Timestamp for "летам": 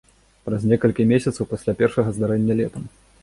2.63-2.83